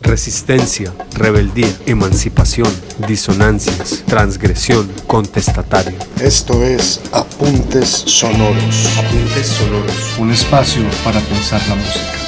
[0.00, 2.72] Resistencia, rebeldía, emancipación,
[3.08, 5.98] disonancias, transgresión, contestatario.
[6.20, 8.96] Esto es Apuntes Sonoros.
[8.96, 10.18] Apuntes Sonoros.
[10.18, 12.18] Un espacio para pensar la música.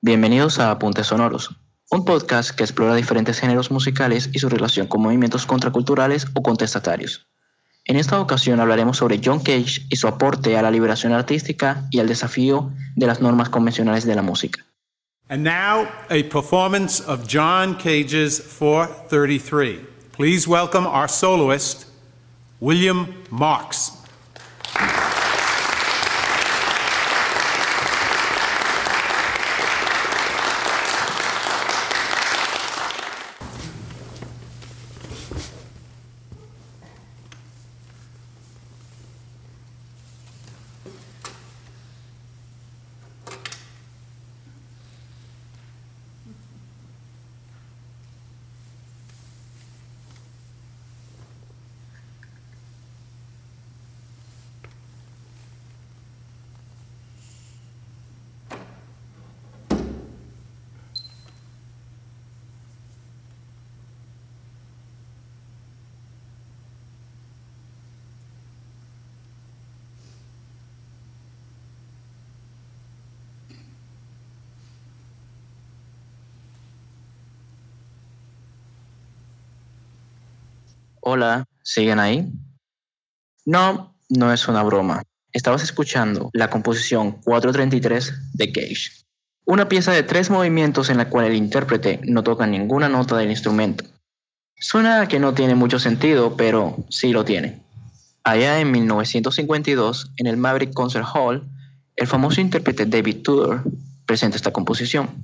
[0.00, 1.56] Bienvenidos a Apuntes Sonoros,
[1.96, 7.26] un podcast que explora diferentes géneros musicales y su relación con movimientos contraculturales o contestatarios.
[7.86, 12.00] En esta ocasión hablaremos sobre John Cage y su aporte a la liberación artística y
[12.00, 14.62] al desafío de las normas convencionales de la música.
[15.28, 19.80] And now, a performance of John Cage's 433.
[20.12, 21.86] Please welcome our soloist,
[22.60, 23.92] William Marks.
[81.08, 82.32] Hola, ¿siguen ahí?
[83.44, 85.04] No, no es una broma.
[85.32, 88.90] Estabas escuchando la composición 433 de Cage,
[89.44, 93.30] una pieza de tres movimientos en la cual el intérprete no toca ninguna nota del
[93.30, 93.84] instrumento.
[94.56, 97.62] Suena que no tiene mucho sentido, pero sí lo tiene.
[98.24, 101.48] Allá en 1952, en el Maverick Concert Hall,
[101.94, 103.62] el famoso intérprete David Tudor
[104.06, 105.22] presenta esta composición.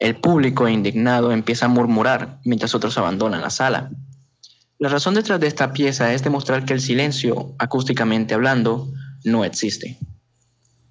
[0.00, 3.92] El público indignado empieza a murmurar mientras otros abandonan la sala.
[4.80, 8.88] La razón detrás de esta pieza es demostrar que el silencio, acústicamente hablando,
[9.24, 9.98] no existe.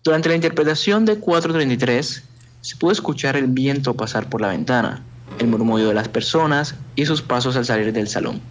[0.03, 2.24] Durante la interpretación de 433,
[2.59, 5.06] se pudo escuchar el viento pasar por la ventana,
[5.40, 8.42] el murmullo de las personas y sus pasos al salir del salón.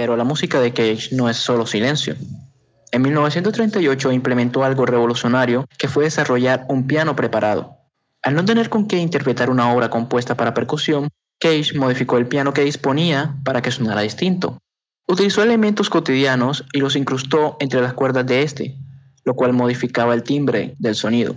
[0.00, 2.16] Pero la música de Cage no es solo silencio.
[2.90, 7.76] En 1938 implementó algo revolucionario que fue desarrollar un piano preparado.
[8.22, 12.54] Al no tener con qué interpretar una obra compuesta para percusión, Cage modificó el piano
[12.54, 14.56] que disponía para que sonara distinto.
[15.06, 18.78] Utilizó elementos cotidianos y los incrustó entre las cuerdas de este,
[19.26, 21.36] lo cual modificaba el timbre del sonido.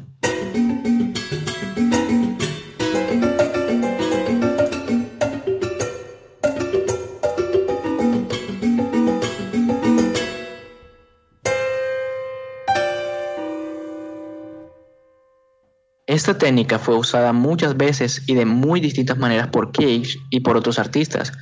[16.14, 20.56] Esta técnica fue usada muchas veces y de muy distintas maneras por Cage y por
[20.56, 21.34] otros artistas,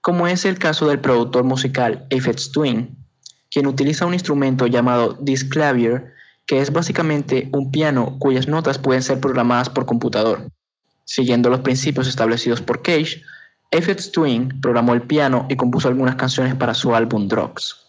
[0.00, 2.96] como es el caso del productor musical Aphex Twin,
[3.50, 6.14] quien utiliza un instrumento llamado Disclavier,
[6.46, 10.48] que es básicamente un piano cuyas notas pueden ser programadas por computador.
[11.04, 13.22] Siguiendo los principios establecidos por Cage,
[13.72, 17.83] Aphex Twin programó el piano y compuso algunas canciones para su álbum Drugs.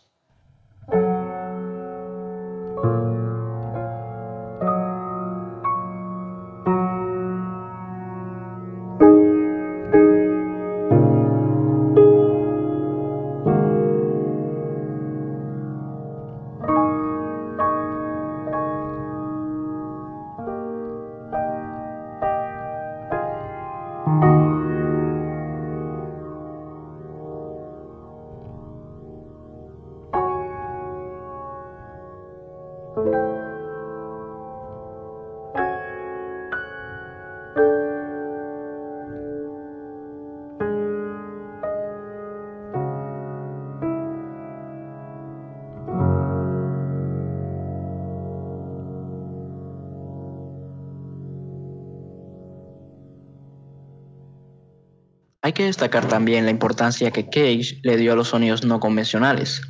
[55.45, 59.61] Hay que destacar también la importancia que Cage le dio a los sonidos no convencionales.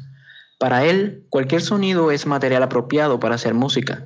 [0.58, 4.06] Para él, cualquier sonido es material apropiado para hacer música.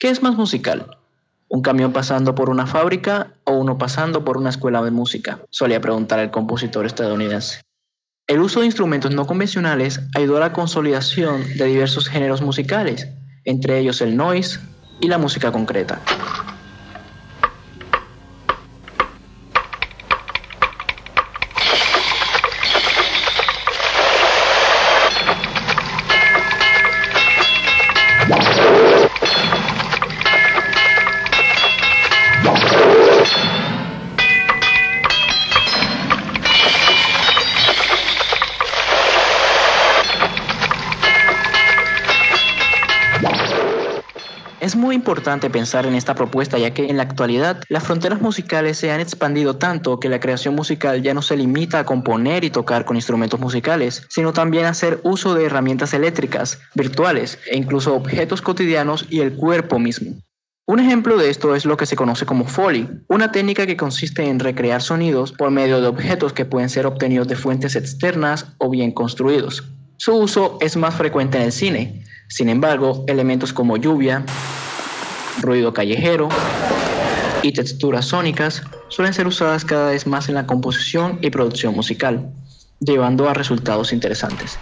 [0.00, 0.98] ¿Qué es más musical?
[1.46, 5.38] ¿Un camión pasando por una fábrica o uno pasando por una escuela de música?
[5.50, 7.60] Solía preguntar el compositor estadounidense.
[8.26, 13.06] El uso de instrumentos no convencionales ayudó a la consolidación de diversos géneros musicales,
[13.44, 14.58] entre ellos el noise
[15.00, 16.00] y la música concreta.
[44.92, 48.90] Muy importante pensar en esta propuesta ya que en la actualidad las fronteras musicales se
[48.90, 52.84] han expandido tanto que la creación musical ya no se limita a componer y tocar
[52.84, 58.42] con instrumentos musicales, sino también a hacer uso de herramientas eléctricas, virtuales e incluso objetos
[58.42, 60.12] cotidianos y el cuerpo mismo.
[60.66, 64.28] Un ejemplo de esto es lo que se conoce como Foley, una técnica que consiste
[64.28, 68.68] en recrear sonidos por medio de objetos que pueden ser obtenidos de fuentes externas o
[68.68, 69.64] bien construidos.
[69.96, 74.24] Su uso es más frecuente en el cine, sin embargo, elementos como lluvia,
[75.40, 76.28] ruido callejero
[77.42, 82.30] y texturas sónicas suelen ser usadas cada vez más en la composición y producción musical,
[82.80, 84.58] llevando a resultados interesantes.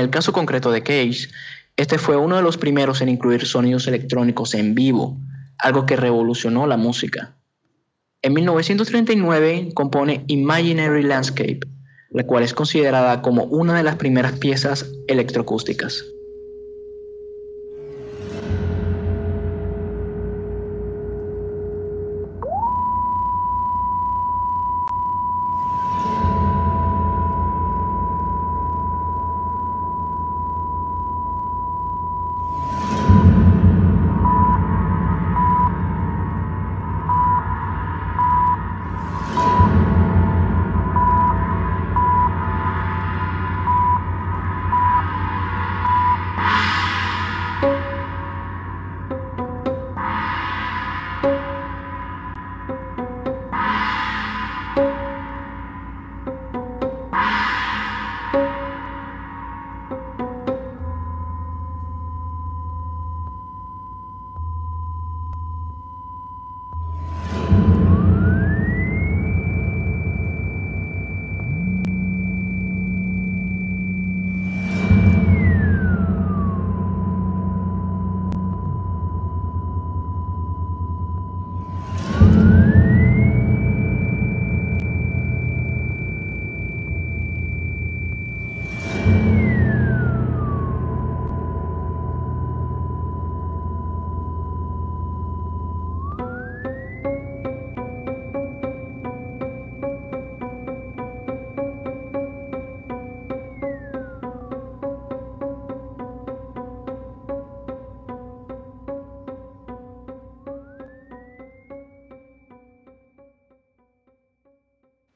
[0.00, 1.28] El caso concreto de Cage,
[1.76, 5.18] este fue uno de los primeros en incluir sonidos electrónicos en vivo,
[5.58, 7.36] algo que revolucionó la música.
[8.22, 11.60] En 1939 compone Imaginary Landscape,
[12.10, 16.04] la cual es considerada como una de las primeras piezas electroacústicas.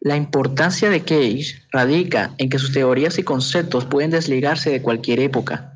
[0.04, 5.18] La importancia de Cage radica en que sus teorías y conceptos pueden desligarse de cualquier
[5.18, 5.73] época.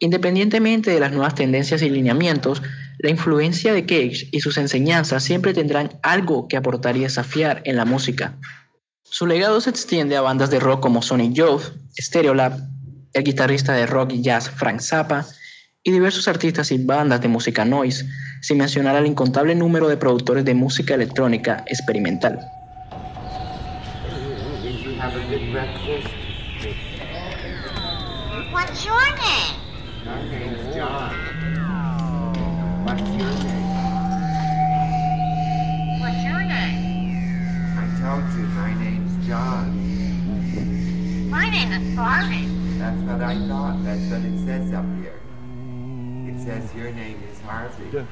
[0.00, 2.60] Independientemente de las nuevas tendencias y lineamientos,
[2.98, 7.76] la influencia de Cage y sus enseñanzas siempre tendrán algo que aportar y desafiar en
[7.76, 8.34] la música.
[9.04, 12.58] Su legado se extiende a bandas de rock como Sonic Youth, Stereolab,
[13.12, 15.24] el guitarrista de rock y jazz Frank Zappa
[15.84, 18.04] y diversos artistas y bandas de música noise,
[18.42, 22.40] sin mencionar al incontable número de productores de música electrónica experimental.
[25.58, 26.14] Have a breakfast.
[28.52, 29.56] What's your name?
[30.04, 31.10] My name's John.
[32.84, 33.66] What's your name?
[36.00, 37.76] What's your name?
[37.76, 39.66] I told you my name's John.
[41.28, 42.46] My name is Barbie.
[42.78, 43.82] That's what I thought.
[43.84, 45.20] That's what it says up here.
[46.28, 48.06] It says your name is Harvey.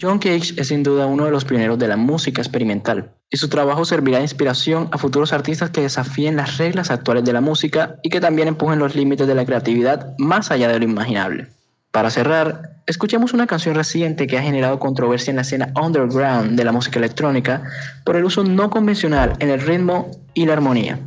[0.00, 3.48] John Cage es sin duda uno de los pioneros de la música experimental, y su
[3.48, 7.96] trabajo servirá de inspiración a futuros artistas que desafíen las reglas actuales de la música
[8.04, 11.48] y que también empujen los límites de la creatividad más allá de lo imaginable.
[11.90, 16.64] Para cerrar, escuchemos una canción reciente que ha generado controversia en la escena underground de
[16.64, 17.64] la música electrónica
[18.04, 21.00] por el uso no convencional en el ritmo y la armonía.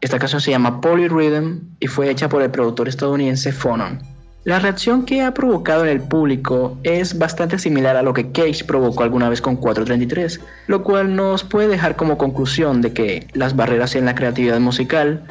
[0.00, 4.17] Esta canción se llama Polyrhythm y fue hecha por el productor estadounidense Phonon.
[4.48, 8.64] La reacción que ha provocado en el público es bastante similar a lo que Cage
[8.64, 13.54] provocó alguna vez con 433, lo cual nos puede dejar como conclusión de que las
[13.56, 15.22] barreras en la creatividad musical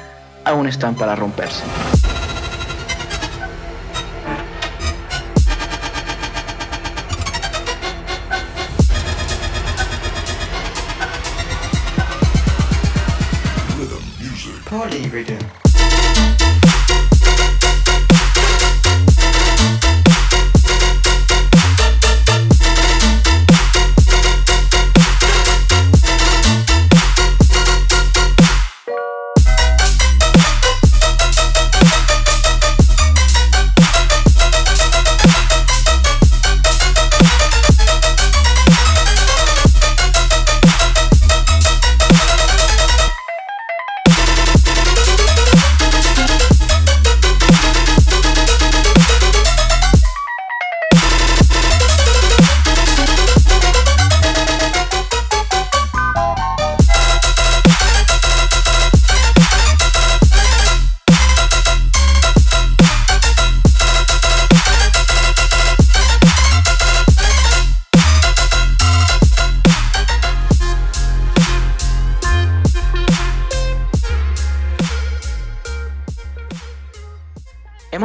[0.45, 1.63] aún están para romperse.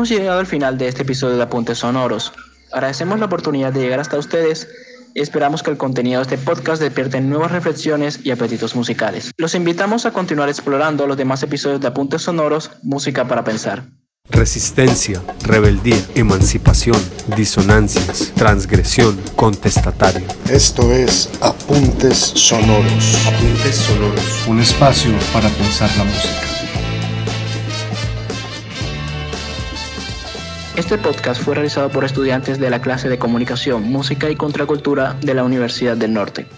[0.02, 2.32] Hemos llegado al final de este episodio de Apuntes Sonoros.
[2.72, 4.66] Agradecemos la oportunidad de llegar hasta ustedes
[5.14, 9.30] y esperamos que el contenido de este podcast despierte nuevas reflexiones y apetitos musicales.
[9.36, 13.84] Los invitamos a continuar explorando los demás episodios de Apuntes Sonoros, Música para Pensar.
[14.28, 17.00] Resistencia, rebeldía, emancipación,
[17.36, 20.26] disonancias, transgresión, contestatario.
[20.50, 23.24] Esto es Apuntes Sonoros.
[23.28, 24.46] Apuntes sonoros.
[24.48, 26.51] Un espacio para pensar la música.
[30.82, 35.32] Este podcast fue realizado por estudiantes de la clase de Comunicación, Música y Contracultura de
[35.32, 36.48] la Universidad del Norte.